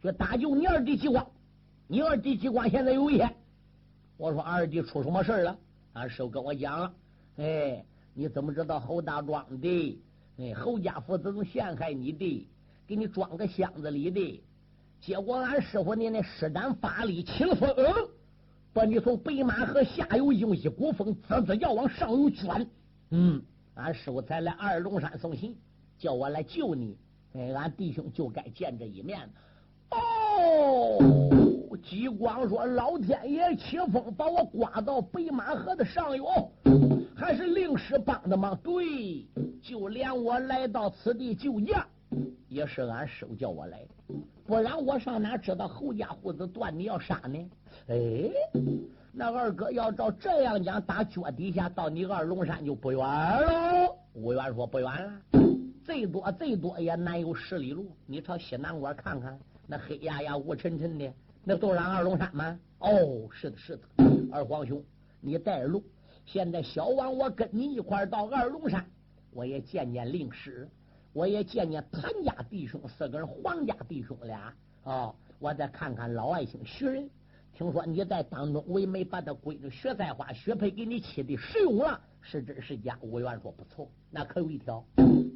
[0.02, 1.24] 去搭救你二弟吉光。
[1.86, 3.32] 你二弟吉光现在有危险。
[4.16, 5.56] 我说二弟出什么事了？
[5.92, 6.92] 俺师傅跟我讲了。
[7.36, 10.02] 哎，你怎么知道侯大庄的？
[10.38, 12.48] 哎，侯家父子都陷害你的，
[12.86, 14.42] 给你装个箱子里的。
[15.00, 17.68] 结果俺师傅你那施展法力起了风，
[18.72, 22.66] 把你从北马河下游用一股风滋滋要往上游卷。
[23.10, 23.40] 嗯，
[23.74, 25.56] 俺师傅才来二龙山送信。
[25.96, 26.98] 叫我来救你，
[27.34, 29.20] 哎，俺弟兄就该见这一面。
[29.90, 30.98] 哦，
[31.82, 36.24] 激光说：“老天爷起风把我刮到北马河的上游，
[37.24, 38.54] 还是令师帮的忙。
[38.58, 39.26] 对，
[39.62, 41.86] 就连我来到此地救驾，
[42.48, 44.14] 也是俺师傅叫我来的，
[44.44, 47.50] 不然我上哪知道侯家胡子断你要杀呢？
[47.88, 48.30] 哎，
[49.10, 53.96] 那二哥要照这样讲，打脚底下到你二龙山就不远喽。
[54.12, 55.12] 吴元说不远了。”
[55.82, 57.86] 最多最多也难有十里路。
[58.06, 61.10] 你朝西南关看看，那黑压压、雾沉沉的，
[61.42, 62.58] 那都是俺二龙山吗？
[62.80, 63.82] 哦，是的，是的。
[64.30, 64.84] 二皇兄，
[65.22, 65.82] 你带着路。
[66.26, 68.84] 现在小王，我跟你一块到二龙山，
[69.30, 70.68] 我也见见令师，
[71.12, 74.52] 我也见见谭家弟兄四个人，黄家弟兄俩。
[74.84, 77.08] 哦，我再看看老爱卿徐仁。
[77.56, 82.98] 听说你在当中为媒把他闺女薛菜花、薛佩给你妻的使用了，是真是假？
[83.00, 84.84] 吴元说不错，那可有一条。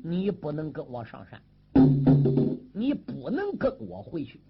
[0.03, 1.41] 你不能跟我上山，
[2.73, 4.41] 你不能跟我回去。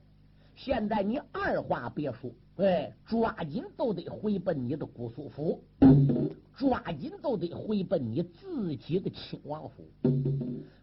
[0.55, 5.63] 现在你二话别说，哎，抓紧都得回奔你的姑苏府，
[6.57, 9.85] 抓紧都得回奔你自己的亲王府。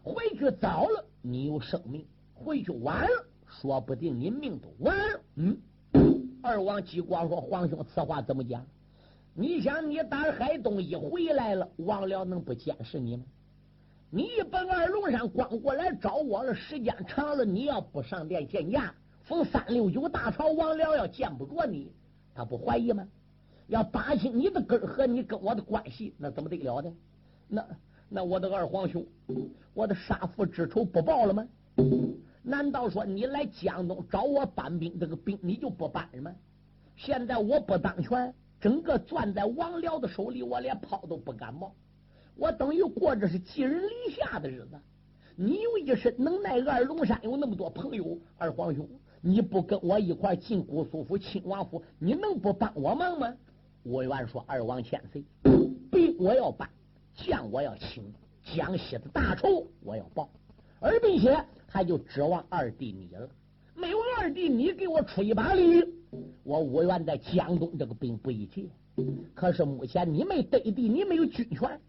[0.02, 2.02] 回去早了，你有生命；
[2.32, 5.20] 回去晚了，说不定你命都完了。
[5.34, 5.58] 嗯，
[6.42, 8.64] 二王吉光说：“皇兄，此话怎么讲？
[9.34, 13.24] 你想，你打海东一回来了，王辽能不监视你吗？”
[14.08, 18.94] 你奔二龙山，光过来找我了，时间长了，你要不上殿见驾，
[19.26, 21.92] 逢三六九大朝王僚要见不着你，
[22.32, 23.06] 他不怀疑吗？
[23.66, 26.92] 要扒清你的根和你跟我的关系，那怎么得了呢？
[27.48, 27.66] 那
[28.08, 29.04] 那我的二皇兄，
[29.74, 31.44] 我的杀父之仇不报了吗？
[32.42, 36.32] 难道说你来江东找我搬兵，这个兵你就不搬了吗？
[36.94, 41.74] 现在我不当权，整个攥在王僚的手里，我连炮都不敢冒。
[42.36, 44.78] 我等于过着是寄人篱下的日子。
[45.34, 48.88] 你有一身能耐，二龙山有那么多朋友，二皇兄，
[49.26, 53.34] 你不跟我一块进姑苏府、亲王府，你能不帮我忙吗？
[53.82, 55.24] 我愿说二王千岁，
[55.90, 56.70] 兵我要办，
[57.12, 58.04] 将我要请，
[58.44, 60.28] 江西的大仇我要报，
[60.78, 63.28] 而并且还就指望二弟你了。
[63.74, 65.84] 没有二弟你给我出一把力，
[66.44, 68.66] 我我愿在江东这个兵不易借。
[69.34, 71.80] 可是目前你没得地，你没有军权，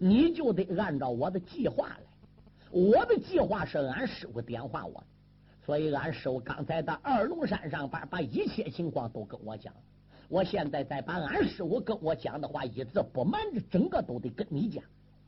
[0.00, 2.00] 你就得按照我的计划来。
[2.72, 5.06] 我的计划是俺师傅点化我的，
[5.70, 9.72] 所以俺师傅刚才到二龙山上边把一切情况都跟我讲。
[10.28, 14.82] 我现在再把俺师傅跟我讲的话一字不瞒着，整个都得跟你讲。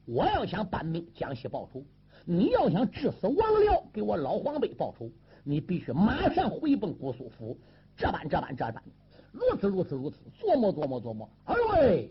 [0.05, 1.85] 我要想搬命江西报仇，
[2.25, 5.09] 你要想致死王僚给我老黄辈报仇，
[5.45, 7.57] 你必须马上回奔姑苏府，
[7.97, 8.83] 这般这般这般。
[9.31, 11.31] 如此如此如此，琢磨琢磨琢磨。
[11.45, 12.11] 二位，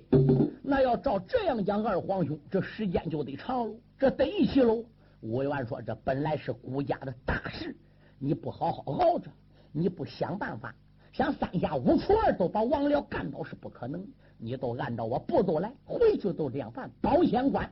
[0.63, 4.85] 那要照这样讲，二皇兄，这时间就得长喽，这得一起喽。
[5.19, 7.75] 吴元说：“这本来是孤家的大事，
[8.23, 9.31] 你不好好熬着，
[9.71, 10.75] 你不想办法，
[11.11, 14.05] 想三下五除二都把王僚干倒是不可能。
[14.37, 16.89] 你都按照我步骤来，回去都这样办。
[17.01, 17.71] 保险官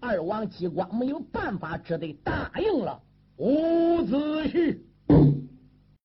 [0.00, 3.00] 二王机关没有办法，只得答应了。
[3.38, 4.78] 伍子胥。